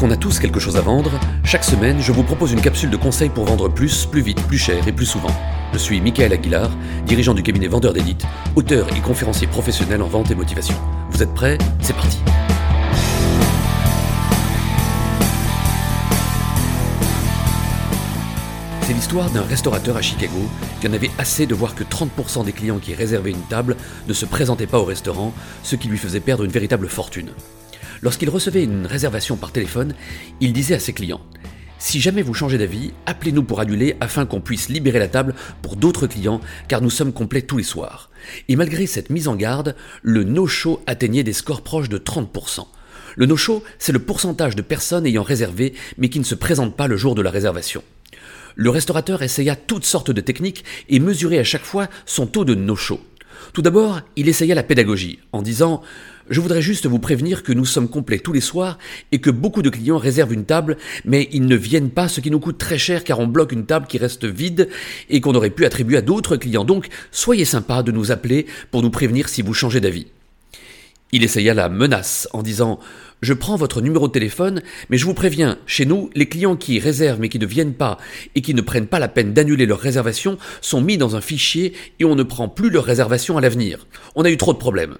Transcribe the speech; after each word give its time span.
qu'on 0.00 0.10
a 0.10 0.16
tous 0.16 0.38
quelque 0.38 0.58
chose 0.58 0.78
à 0.78 0.80
vendre, 0.80 1.10
chaque 1.44 1.62
semaine, 1.62 2.00
je 2.00 2.10
vous 2.10 2.22
propose 2.22 2.52
une 2.52 2.62
capsule 2.62 2.88
de 2.88 2.96
conseils 2.96 3.28
pour 3.28 3.44
vendre 3.44 3.68
plus, 3.68 4.06
plus 4.06 4.22
vite, 4.22 4.42
plus 4.46 4.56
cher 4.56 4.88
et 4.88 4.92
plus 4.92 5.04
souvent. 5.04 5.28
Je 5.74 5.78
suis 5.78 6.00
Michael 6.00 6.32
Aguilar, 6.32 6.70
dirigeant 7.04 7.34
du 7.34 7.42
cabinet 7.42 7.66
Vendeur 7.66 7.92
d'élite, 7.92 8.24
auteur 8.56 8.86
et 8.96 9.00
conférencier 9.00 9.46
professionnel 9.46 10.00
en 10.00 10.08
vente 10.08 10.30
et 10.30 10.34
motivation. 10.34 10.74
Vous 11.10 11.22
êtes 11.22 11.34
prêts? 11.34 11.58
C'est 11.82 11.92
parti. 11.94 12.16
C'est 18.80 18.94
l'histoire 18.94 19.28
d'un 19.30 19.42
restaurateur 19.42 19.98
à 19.98 20.02
Chicago 20.02 20.48
qui 20.80 20.88
en 20.88 20.94
avait 20.94 21.10
assez 21.18 21.44
de 21.44 21.54
voir 21.54 21.74
que 21.74 21.84
30% 21.84 22.46
des 22.46 22.52
clients 22.52 22.78
qui 22.78 22.94
réservaient 22.94 23.32
une 23.32 23.42
table 23.50 23.76
ne 24.08 24.14
se 24.14 24.24
présentaient 24.24 24.66
pas 24.66 24.78
au 24.78 24.84
restaurant, 24.84 25.34
ce 25.62 25.76
qui 25.76 25.88
lui 25.88 25.98
faisait 25.98 26.20
perdre 26.20 26.44
une 26.44 26.50
véritable 26.50 26.88
fortune. 26.88 27.32
Lorsqu'il 28.02 28.30
recevait 28.30 28.64
une 28.64 28.86
réservation 28.86 29.36
par 29.36 29.52
téléphone, 29.52 29.94
il 30.40 30.52
disait 30.52 30.74
à 30.74 30.80
ses 30.80 30.94
clients 30.94 31.20
Si 31.78 32.00
jamais 32.00 32.22
vous 32.22 32.32
changez 32.32 32.56
d'avis, 32.56 32.92
appelez-nous 33.04 33.42
pour 33.42 33.60
annuler 33.60 33.96
afin 34.00 34.24
qu'on 34.24 34.40
puisse 34.40 34.70
libérer 34.70 34.98
la 34.98 35.08
table 35.08 35.34
pour 35.60 35.76
d'autres 35.76 36.06
clients, 36.06 36.40
car 36.66 36.80
nous 36.80 36.88
sommes 36.88 37.12
complets 37.12 37.42
tous 37.42 37.58
les 37.58 37.62
soirs. 37.62 38.10
Et 38.48 38.56
malgré 38.56 38.86
cette 38.86 39.10
mise 39.10 39.28
en 39.28 39.36
garde, 39.36 39.76
le 40.02 40.24
no-show 40.24 40.82
atteignait 40.86 41.24
des 41.24 41.34
scores 41.34 41.62
proches 41.62 41.90
de 41.90 41.98
30%. 41.98 42.66
Le 43.16 43.26
no-show, 43.26 43.62
c'est 43.78 43.92
le 43.92 43.98
pourcentage 43.98 44.56
de 44.56 44.62
personnes 44.62 45.06
ayant 45.06 45.22
réservé 45.22 45.74
mais 45.98 46.08
qui 46.08 46.20
ne 46.20 46.24
se 46.24 46.34
présentent 46.34 46.76
pas 46.76 46.86
le 46.86 46.96
jour 46.96 47.14
de 47.14 47.22
la 47.22 47.30
réservation. 47.30 47.82
Le 48.54 48.70
restaurateur 48.70 49.22
essaya 49.22 49.56
toutes 49.56 49.84
sortes 49.84 50.10
de 50.10 50.20
techniques 50.20 50.64
et 50.88 51.00
mesurait 51.00 51.38
à 51.38 51.44
chaque 51.44 51.64
fois 51.64 51.88
son 52.06 52.26
taux 52.26 52.44
de 52.44 52.54
no-show. 52.54 53.00
Tout 53.52 53.62
d'abord, 53.62 54.00
il 54.16 54.28
essaya 54.28 54.54
la 54.54 54.62
pédagogie, 54.62 55.18
en 55.32 55.42
disant 55.42 55.82
Je 56.30 56.40
voudrais 56.40 56.62
juste 56.62 56.86
vous 56.86 57.00
prévenir 57.00 57.42
que 57.42 57.52
nous 57.52 57.64
sommes 57.64 57.88
complets 57.88 58.20
tous 58.20 58.32
les 58.32 58.40
soirs 58.40 58.78
et 59.10 59.18
que 59.18 59.30
beaucoup 59.30 59.62
de 59.62 59.68
clients 59.68 59.98
réservent 59.98 60.32
une 60.32 60.44
table, 60.44 60.76
mais 61.04 61.28
ils 61.32 61.44
ne 61.44 61.56
viennent 61.56 61.90
pas, 61.90 62.06
ce 62.06 62.20
qui 62.20 62.30
nous 62.30 62.38
coûte 62.38 62.56
très 62.56 62.78
cher 62.78 63.02
car 63.02 63.18
on 63.18 63.26
bloque 63.26 63.50
une 63.50 63.66
table 63.66 63.88
qui 63.88 63.98
reste 63.98 64.24
vide 64.24 64.68
et 65.08 65.20
qu'on 65.20 65.34
aurait 65.34 65.50
pu 65.50 65.64
attribuer 65.64 65.96
à 65.96 66.02
d'autres 66.02 66.36
clients. 66.36 66.64
Donc, 66.64 66.86
soyez 67.10 67.44
sympa 67.44 67.82
de 67.82 67.90
nous 67.90 68.12
appeler 68.12 68.46
pour 68.70 68.80
nous 68.80 68.90
prévenir 68.90 69.28
si 69.28 69.42
vous 69.42 69.54
changez 69.54 69.80
d'avis. 69.80 70.06
Il 71.10 71.24
essaya 71.24 71.52
la 71.52 71.68
menace 71.68 72.28
en 72.32 72.44
disant 72.44 72.78
Je 73.22 73.32
prends 73.32 73.56
votre 73.56 73.80
numéro 73.80 74.06
de 74.06 74.12
téléphone, 74.12 74.62
mais 74.88 74.98
je 74.98 75.06
vous 75.06 75.14
préviens, 75.14 75.58
chez 75.66 75.84
nous, 75.84 76.10
les 76.14 76.26
clients 76.26 76.54
qui 76.54 76.78
réservent 76.78 77.18
mais 77.18 77.28
qui 77.28 77.40
ne 77.40 77.46
viennent 77.46 77.74
pas 77.74 77.98
et 78.36 78.40
qui 78.40 78.54
ne 78.54 78.62
prennent 78.62 78.86
pas 78.86 79.00
la 79.00 79.08
peine 79.08 79.34
d'annuler 79.34 79.66
leur 79.66 79.80
réservation 79.80 80.38
sont 80.60 80.80
mis 80.80 80.96
dans 80.96 81.16
un 81.16 81.20
fichier 81.20 81.72
et 81.98 82.04
on 82.04 82.14
ne 82.14 82.22
prend 82.22 82.48
plus 82.48 82.70
leur 82.70 82.84
réservation 82.84 83.36
à 83.36 83.40
l'avenir. 83.40 83.88
On 84.14 84.24
a 84.24 84.30
eu 84.30 84.36
trop 84.36 84.52
de 84.52 84.58
problèmes. 84.58 84.96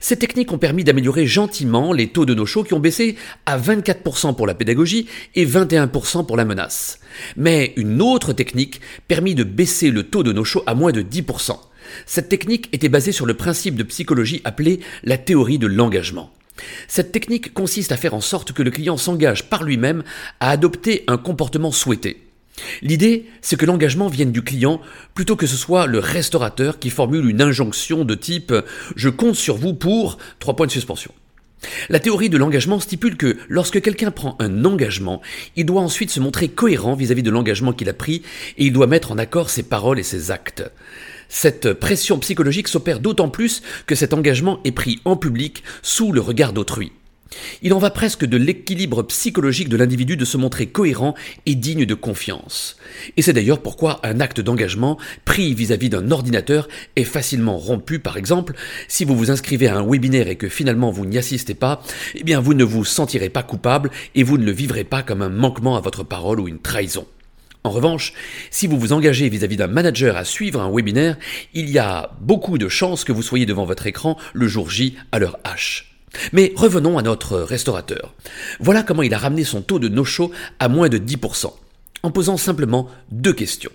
Ces 0.00 0.18
techniques 0.18 0.52
ont 0.52 0.58
permis 0.58 0.84
d'améliorer 0.84 1.26
gentiment 1.26 1.92
les 1.92 2.08
taux 2.08 2.26
de 2.26 2.34
no-show 2.34 2.64
qui 2.64 2.74
ont 2.74 2.80
baissé 2.80 3.16
à 3.46 3.58
24% 3.58 4.34
pour 4.34 4.46
la 4.46 4.54
pédagogie 4.54 5.06
et 5.34 5.46
21% 5.46 6.26
pour 6.26 6.36
la 6.36 6.44
menace. 6.44 7.00
Mais 7.36 7.72
une 7.76 8.02
autre 8.02 8.32
technique 8.32 8.80
permit 9.08 9.34
de 9.34 9.44
baisser 9.44 9.90
le 9.90 10.04
taux 10.04 10.22
de 10.22 10.32
no-show 10.32 10.62
à 10.66 10.74
moins 10.74 10.92
de 10.92 11.02
10%. 11.02 11.58
Cette 12.06 12.28
technique 12.28 12.68
était 12.72 12.88
basée 12.88 13.12
sur 13.12 13.26
le 13.26 13.34
principe 13.34 13.76
de 13.76 13.82
psychologie 13.82 14.40
appelé 14.44 14.80
la 15.02 15.18
théorie 15.18 15.58
de 15.58 15.66
l'engagement. 15.66 16.32
Cette 16.86 17.12
technique 17.12 17.52
consiste 17.52 17.92
à 17.92 17.96
faire 17.96 18.14
en 18.14 18.20
sorte 18.20 18.52
que 18.52 18.62
le 18.62 18.70
client 18.70 18.96
s'engage 18.96 19.48
par 19.48 19.64
lui-même 19.64 20.04
à 20.40 20.50
adopter 20.50 21.04
un 21.08 21.16
comportement 21.16 21.72
souhaité. 21.72 22.23
L'idée, 22.82 23.26
c'est 23.42 23.58
que 23.58 23.66
l'engagement 23.66 24.08
vienne 24.08 24.32
du 24.32 24.42
client 24.42 24.80
plutôt 25.14 25.36
que 25.36 25.46
ce 25.46 25.56
soit 25.56 25.86
le 25.86 25.98
restaurateur 25.98 26.78
qui 26.78 26.90
formule 26.90 27.28
une 27.28 27.42
injonction 27.42 28.04
de 28.04 28.14
type⁇ 28.14 28.52
Je 28.96 29.08
compte 29.08 29.34
sur 29.34 29.56
vous 29.56 29.74
pour⁇ 29.74 30.12
trois 30.38 30.54
points 30.54 30.66
de 30.66 30.72
suspension. 30.72 31.12
La 31.88 32.00
théorie 32.00 32.28
de 32.28 32.36
l'engagement 32.36 32.80
stipule 32.80 33.16
que 33.16 33.36
lorsque 33.48 33.80
quelqu'un 33.80 34.10
prend 34.10 34.36
un 34.38 34.64
engagement, 34.64 35.22
il 35.56 35.66
doit 35.66 35.80
ensuite 35.80 36.10
se 36.10 36.20
montrer 36.20 36.48
cohérent 36.48 36.94
vis-à-vis 36.94 37.22
de 37.22 37.30
l'engagement 37.30 37.72
qu'il 37.72 37.88
a 37.88 37.94
pris 37.94 38.22
et 38.58 38.66
il 38.66 38.72
doit 38.72 38.86
mettre 38.86 39.12
en 39.12 39.18
accord 39.18 39.50
ses 39.50 39.62
paroles 39.62 39.98
et 39.98 40.04
ses 40.04 40.30
actes. 40.30 40.64
Cette 41.28 41.72
pression 41.72 42.18
psychologique 42.18 42.68
s'opère 42.68 43.00
d'autant 43.00 43.28
plus 43.28 43.62
que 43.86 43.94
cet 43.94 44.12
engagement 44.12 44.60
est 44.64 44.72
pris 44.72 45.00
en 45.04 45.16
public 45.16 45.64
sous 45.82 46.12
le 46.12 46.20
regard 46.20 46.52
d'autrui. 46.52 46.92
Il 47.62 47.72
en 47.72 47.78
va 47.78 47.90
presque 47.90 48.24
de 48.24 48.36
l'équilibre 48.36 49.02
psychologique 49.04 49.68
de 49.68 49.76
l'individu 49.76 50.16
de 50.16 50.24
se 50.24 50.36
montrer 50.36 50.66
cohérent 50.66 51.14
et 51.46 51.54
digne 51.54 51.86
de 51.86 51.94
confiance. 51.94 52.76
Et 53.16 53.22
c'est 53.22 53.32
d'ailleurs 53.32 53.60
pourquoi 53.60 54.00
un 54.02 54.20
acte 54.20 54.40
d'engagement 54.40 54.98
pris 55.24 55.54
vis-à-vis 55.54 55.88
d'un 55.88 56.10
ordinateur 56.10 56.68
est 56.96 57.04
facilement 57.04 57.58
rompu. 57.58 57.98
Par 57.98 58.16
exemple, 58.16 58.54
si 58.88 59.04
vous 59.04 59.16
vous 59.16 59.30
inscrivez 59.30 59.68
à 59.68 59.76
un 59.76 59.86
webinaire 59.86 60.28
et 60.28 60.36
que 60.36 60.48
finalement 60.48 60.90
vous 60.90 61.06
n'y 61.06 61.18
assistez 61.18 61.54
pas, 61.54 61.82
eh 62.14 62.24
bien 62.24 62.40
vous 62.40 62.54
ne 62.54 62.64
vous 62.64 62.84
sentirez 62.84 63.30
pas 63.30 63.42
coupable 63.42 63.90
et 64.14 64.22
vous 64.22 64.38
ne 64.38 64.44
le 64.44 64.52
vivrez 64.52 64.84
pas 64.84 65.02
comme 65.02 65.22
un 65.22 65.28
manquement 65.28 65.76
à 65.76 65.80
votre 65.80 66.04
parole 66.04 66.40
ou 66.40 66.48
une 66.48 66.60
trahison. 66.60 67.06
En 67.66 67.70
revanche, 67.70 68.12
si 68.50 68.66
vous 68.66 68.78
vous 68.78 68.92
engagez 68.92 69.26
vis-à-vis 69.30 69.56
d'un 69.56 69.68
manager 69.68 70.18
à 70.18 70.24
suivre 70.24 70.60
un 70.60 70.70
webinaire, 70.70 71.16
il 71.54 71.70
y 71.70 71.78
a 71.78 72.10
beaucoup 72.20 72.58
de 72.58 72.68
chances 72.68 73.04
que 73.04 73.12
vous 73.12 73.22
soyez 73.22 73.46
devant 73.46 73.64
votre 73.64 73.86
écran 73.86 74.18
le 74.34 74.46
jour 74.46 74.68
J 74.68 74.96
à 75.12 75.18
l'heure 75.18 75.38
H. 75.44 75.93
Mais 76.32 76.52
revenons 76.56 76.98
à 76.98 77.02
notre 77.02 77.38
restaurateur. 77.38 78.14
Voilà 78.60 78.82
comment 78.82 79.02
il 79.02 79.14
a 79.14 79.18
ramené 79.18 79.44
son 79.44 79.62
taux 79.62 79.78
de 79.78 79.88
no-show 79.88 80.30
à 80.58 80.68
moins 80.68 80.88
de 80.88 80.98
10%, 80.98 81.52
en 82.02 82.10
posant 82.10 82.36
simplement 82.36 82.88
deux 83.10 83.32
questions. 83.32 83.72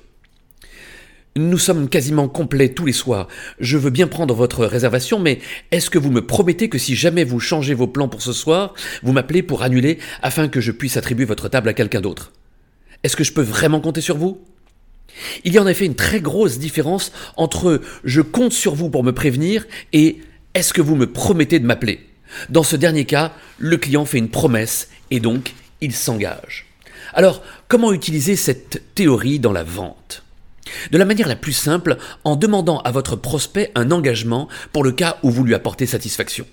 Nous 1.35 1.59
sommes 1.59 1.89
quasiment 1.89 2.27
complets 2.27 2.69
tous 2.69 2.85
les 2.85 2.93
soirs. 2.93 3.27
Je 3.59 3.77
veux 3.77 3.91
bien 3.91 4.07
prendre 4.07 4.33
votre 4.33 4.65
réservation, 4.65 5.19
mais 5.19 5.39
est-ce 5.71 5.89
que 5.89 5.99
vous 5.99 6.11
me 6.11 6.25
promettez 6.25 6.69
que 6.69 6.79
si 6.79 6.95
jamais 6.95 7.23
vous 7.23 7.39
changez 7.39 7.73
vos 7.73 7.87
plans 7.87 8.09
pour 8.09 8.21
ce 8.21 8.33
soir, 8.33 8.73
vous 9.03 9.13
m'appelez 9.13 9.43
pour 9.43 9.61
annuler 9.61 9.99
afin 10.21 10.47
que 10.47 10.59
je 10.59 10.71
puisse 10.71 10.97
attribuer 10.97 11.25
votre 11.25 11.47
table 11.47 11.69
à 11.69 11.73
quelqu'un 11.73 12.01
d'autre? 12.01 12.33
Est-ce 13.03 13.15
que 13.15 13.23
je 13.23 13.31
peux 13.31 13.43
vraiment 13.43 13.79
compter 13.79 14.01
sur 14.01 14.17
vous? 14.17 14.41
Il 15.43 15.53
y 15.53 15.57
a 15.57 15.63
en 15.63 15.67
effet 15.67 15.85
une 15.85 15.95
très 15.95 16.19
grosse 16.19 16.59
différence 16.59 17.11
entre 17.37 17.81
je 18.03 18.21
compte 18.21 18.51
sur 18.51 18.75
vous 18.75 18.89
pour 18.89 19.03
me 19.03 19.13
prévenir 19.13 19.65
et 19.93 20.19
est-ce 20.55 20.73
que 20.73 20.81
vous 20.81 20.95
me 20.95 21.11
promettez 21.11 21.59
de 21.59 21.65
m'appeler? 21.65 22.08
Dans 22.49 22.63
ce 22.63 22.75
dernier 22.75 23.05
cas, 23.05 23.33
le 23.57 23.77
client 23.77 24.05
fait 24.05 24.17
une 24.17 24.29
promesse 24.29 24.89
et 25.11 25.19
donc 25.19 25.53
il 25.81 25.93
s'engage. 25.93 26.67
Alors, 27.13 27.41
comment 27.67 27.93
utiliser 27.93 28.35
cette 28.35 28.93
théorie 28.95 29.39
dans 29.39 29.53
la 29.53 29.63
vente? 29.63 30.23
De 30.91 30.97
la 30.97 31.05
manière 31.05 31.27
la 31.27 31.35
plus 31.35 31.53
simple, 31.53 31.97
en 32.23 32.35
demandant 32.35 32.79
à 32.79 32.91
votre 32.91 33.15
prospect 33.15 33.71
un 33.75 33.91
engagement 33.91 34.47
pour 34.71 34.83
le 34.83 34.91
cas 34.91 35.17
où 35.23 35.31
vous 35.31 35.43
lui 35.43 35.55
apportez 35.55 35.87
satisfaction. 35.87 36.45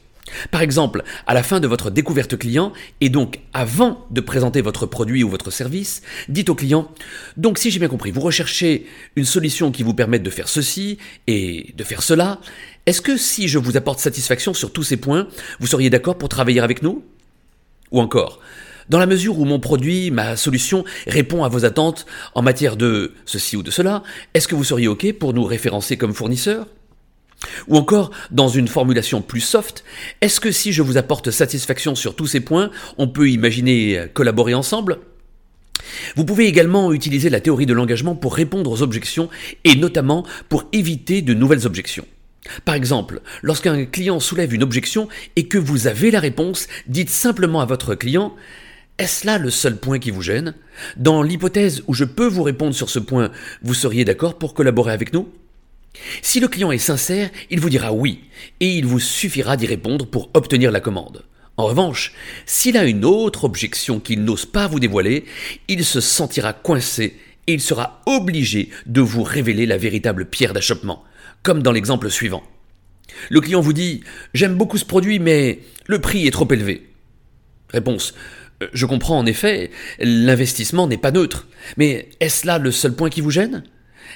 Par 0.51 0.63
exemple, 0.63 1.05
à 1.27 1.35
la 1.35 1.43
fin 1.43 1.61
de 1.61 1.69
votre 1.69 1.91
découverte 1.91 2.37
client, 2.37 2.73
et 3.01 3.11
donc 3.11 3.41
avant 3.53 4.07
de 4.11 4.21
présenter 4.21 4.61
votre 4.61 4.87
produit 4.87 5.23
ou 5.23 5.29
votre 5.29 5.51
service, 5.51 6.03
dites 6.29 6.49
au 6.49 6.55
client, 6.55 6.91
donc 7.37 7.59
si 7.59 7.71
j'ai 7.71 7.79
bien 7.79 7.89
compris, 7.89 8.11
vous 8.11 8.21
recherchez 8.21 8.87
une 9.15 9.25
solution 9.25 9.71
qui 9.71 9.83
vous 9.83 9.95
permette 9.95 10.23
de 10.23 10.31
faire 10.31 10.49
ceci 10.49 10.99
et 11.27 11.73
de 11.77 11.85
faire 11.85 12.03
cela, 12.03 12.41
est-ce 12.87 13.03
que 13.03 13.17
si 13.17 13.49
je 13.49 13.59
vous 13.59 13.77
apporte 13.77 13.99
satisfaction 13.99 14.55
sur 14.55 14.73
tous 14.73 14.85
ces 14.85 14.97
points, 14.97 15.27
vous 15.59 15.67
seriez 15.67 15.91
d'accord 15.91 16.17
pour 16.17 16.29
travailler 16.29 16.61
avec 16.61 16.83
nous? 16.83 17.05
Ou 17.91 18.01
encore, 18.01 18.41
dans 18.89 19.01
la 19.01 19.07
mesure 19.07 19.39
où 19.41 19.45
mon 19.45 19.59
produit, 19.59 20.13
ma 20.13 20.37
solution 20.37 20.85
répond 21.09 21.43
à 21.43 21.49
vos 21.49 21.65
attentes 21.65 22.07
en 22.35 22.43
matière 22.43 22.77
de 22.77 23.15
ceci 23.25 23.57
ou 23.57 23.65
de 23.65 23.73
cela, 23.73 24.05
est-ce 24.35 24.47
que 24.47 24.55
vous 24.55 24.63
seriez 24.63 24.87
OK 24.87 25.13
pour 25.15 25.35
nous 25.35 25.43
référencer 25.43 25.97
comme 25.97 26.15
fournisseur? 26.15 26.69
Ou 27.67 27.77
encore, 27.77 28.13
dans 28.31 28.49
une 28.49 28.69
formulation 28.69 29.21
plus 29.21 29.41
soft, 29.41 29.83
est-ce 30.21 30.41
que 30.41 30.53
si 30.53 30.73
je 30.73 30.83
vous 30.83 30.97
apporte 30.97 31.33
satisfaction 31.33 31.97
sur 31.97 32.15
tous 32.15 32.29
ces 32.29 32.41
points, 32.41 32.71
on 32.99 33.09
peut 33.09 33.29
imaginer 33.29 34.07
collaborer 34.15 34.55
ensemble? 34.55 35.01
Vous 36.15 36.25
pouvez 36.25 36.47
également 36.47 36.93
utiliser 36.93 37.31
la 37.31 37.41
théorie 37.41 37.67
de 37.67 37.75
l'engagement 37.75 38.15
pour 38.15 38.35
répondre 38.35 38.71
aux 38.71 38.83
objections 38.83 39.29
et 39.65 39.75
notamment 39.75 40.25
pour 40.49 40.67
éviter 40.73 41.21
de 41.21 41.35
nouvelles 41.35 41.67
objections. 41.67 42.07
Par 42.65 42.75
exemple, 42.75 43.21
lorsqu'un 43.43 43.85
client 43.85 44.21
soulève 44.21 44.55
une 44.55 44.63
objection 44.63 45.09
et 45.37 45.49
que 45.49 45.59
vous 45.59 45.87
avez 45.87 46.11
la 46.11 46.21
réponse, 46.21 46.69
dites 46.87 47.11
simplement 47.11 47.61
à 47.61 47.67
votre 47.67 47.95
client 47.95 48.35
Est-ce 48.99 49.27
là 49.27 49.39
le 49.39 49.51
seul 49.51 49.77
point 49.77 49.99
qui 49.99 50.11
vous 50.11 50.23
gêne? 50.23 50.55
Dans 50.97 51.23
l'hypothèse 51.23 51.83
où 51.87 51.95
je 51.95 52.05
peux 52.05 52.27
vous 52.27 52.43
répondre 52.43 52.75
sur 52.75 52.91
ce 52.91 52.99
point, 52.99 53.31
vous 53.63 53.75
seriez 53.75 54.05
d'accord 54.05 54.39
pour 54.39 54.55
collaborer 54.55 54.93
avec 54.93 55.13
nous? 55.13 55.29
Si 56.23 56.41
le 56.41 56.49
client 56.49 56.73
est 56.73 56.79
sincère, 56.79 57.31
il 57.51 57.61
vous 57.61 57.71
dira 57.71 57.93
oui, 57.93 58.21
et 58.61 58.77
il 58.77 58.87
vous 58.87 59.01
suffira 59.01 59.57
d'y 59.57 59.67
répondre 59.67 60.07
pour 60.07 60.31
obtenir 60.35 60.71
la 60.71 60.81
commande. 60.81 61.25
En 61.57 61.65
revanche, 61.65 62.13
s'il 62.45 62.77
a 62.77 62.85
une 62.85 63.05
autre 63.05 63.45
objection 63.45 63.99
qu'il 63.99 64.25
n'ose 64.25 64.45
pas 64.45 64.67
vous 64.67 64.81
dévoiler, 64.81 65.25
il 65.69 65.85
se 65.85 66.03
sentira 66.03 66.53
coincé 66.53 67.17
et 67.47 67.55
il 67.55 67.61
sera 67.61 68.03
obligé 68.07 68.71
de 68.87 69.01
vous 69.01 69.23
révéler 69.23 69.65
la 69.65 69.79
véritable 69.79 70.27
pierre 70.27 70.53
d'achoppement, 70.53 71.05
comme 71.47 71.63
dans 71.63 71.71
l'exemple 71.71 72.11
suivant. 72.11 72.43
Le 73.31 73.41
client 73.41 73.61
vous 73.61 73.73
dit 73.73 74.03
J'aime 74.35 74.57
beaucoup 74.57 74.79
ce 74.79 74.85
produit, 74.85 75.21
mais 75.21 75.61
le 75.87 76.01
prix 76.01 76.27
est 76.27 76.33
trop 76.33 76.49
élevé. 76.51 76.89
Réponse 77.71 78.15
euh, 78.65 78.67
Je 78.73 78.85
comprends 78.85 79.17
en 79.17 79.27
effet, 79.27 79.71
l'investissement 80.01 80.89
n'est 80.89 80.99
pas 80.99 81.13
neutre, 81.13 81.47
mais 81.77 82.09
est-ce 82.19 82.49
là 82.49 82.59
le 82.59 82.73
seul 82.73 82.95
point 82.95 83.11
qui 83.11 83.21
vous 83.21 83.31
gêne? 83.31 83.63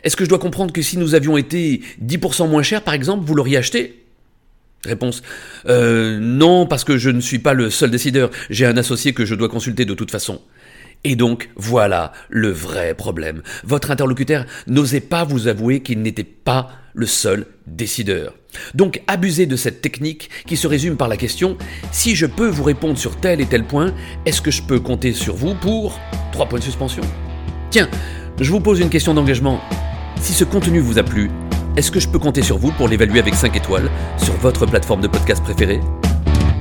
Est-ce 0.03 0.17
que 0.17 0.25
je 0.25 0.29
dois 0.29 0.41
comprendre 0.41 0.73
que 0.73 0.83
si 0.83 0.99
nous 0.99 1.15
avions 1.15 1.37
été 1.37 1.83
10% 2.05 2.49
moins 2.49 2.65
cher, 2.65 2.83
par 2.83 2.95
exemple, 2.95 3.25
vous 3.25 3.35
l'auriez 3.37 3.59
acheté? 3.59 4.05
Réponse 4.85 5.23
euh, 5.67 6.19
Non, 6.21 6.67
parce 6.67 6.83
que 6.83 6.99
je 6.99 7.11
ne 7.11 7.21
suis 7.21 7.39
pas 7.39 7.55
le 7.55 7.71
seul 7.71 7.93
décideur. 7.93 8.31
J'ai 8.49 8.67
un 8.67 8.77
associé 8.77 9.13
que 9.13 9.25
je 9.25 9.37
dois 9.37 9.49
consulter 9.49 9.85
de 9.85 9.95
toute 9.95 10.11
façon. 10.11 10.41
Et 11.05 11.17
donc, 11.17 11.51
voilà 11.57 12.13
le 12.29 12.51
vrai 12.51 12.95
problème. 12.95 13.43
Votre 13.65 13.91
interlocuteur 13.91 14.45
n'osait 14.67 15.01
pas 15.01 15.25
vous 15.25 15.49
avouer 15.49 15.81
qu'il 15.81 16.03
n'était 16.03 16.25
pas 16.25 16.71
le 16.93 17.07
seul 17.07 17.47
décideur. 17.67 18.35
Donc, 18.75 19.03
abusez 19.07 19.47
de 19.47 19.57
cette 19.57 19.81
technique 19.81 20.29
qui 20.47 20.57
se 20.57 20.67
résume 20.67 20.97
par 20.97 21.09
la 21.09 21.17
question 21.17 21.57
si 21.93 22.15
je 22.15 22.27
peux 22.27 22.49
vous 22.49 22.65
répondre 22.65 22.99
sur 22.99 23.17
tel 23.17 23.41
et 23.41 23.47
tel 23.47 23.65
point, 23.65 23.95
est-ce 24.27 24.43
que 24.43 24.51
je 24.51 24.63
peux 24.63 24.81
compter 24.81 25.13
sur 25.13 25.37
vous 25.37 25.55
pour 25.55 25.99
trois 26.33 26.47
points 26.47 26.59
de 26.59 26.65
suspension? 26.65 27.03
Tiens, 27.71 27.89
je 28.41 28.51
vous 28.51 28.61
pose 28.61 28.81
une 28.81 28.91
question 28.91 29.15
d'engagement. 29.15 29.61
Si 30.21 30.33
ce 30.33 30.45
contenu 30.45 30.81
vous 30.81 30.99
a 30.99 31.03
plu, 31.03 31.31
est-ce 31.77 31.91
que 31.91 32.01
je 32.01 32.09
peux 32.09 32.19
compter 32.19 32.43
sur 32.43 32.59
vous 32.59 32.73
pour 32.73 32.89
l'évaluer 32.89 33.21
avec 33.21 33.35
5 33.35 33.57
étoiles 33.57 33.91
sur 34.19 34.35
votre 34.35 34.67
plateforme 34.67 35.01
de 35.01 35.09
podcast 35.09 35.43
préférée? 35.43 35.81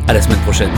À 0.07 0.13
la 0.13 0.21
semaine 0.21 0.39
prochaine. 0.39 0.71